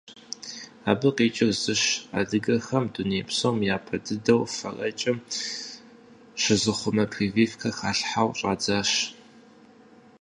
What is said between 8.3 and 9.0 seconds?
щӏадзащ.